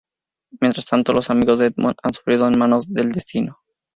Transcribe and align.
Mientras 0.59 0.87
tanto, 0.87 1.13
los 1.13 1.29
amigos 1.29 1.59
de 1.59 1.67
Edmond 1.67 1.95
han 2.01 2.13
sufrido 2.13 2.47
en 2.47 2.57
manos 2.57 2.91
del 2.91 3.11
destino. 3.11 3.59